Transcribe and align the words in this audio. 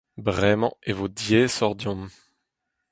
Bremañ 0.25 0.73
e 0.89 0.91
vo 0.97 1.05
diaesoc'h 1.17 1.75
deomp. 1.81 2.05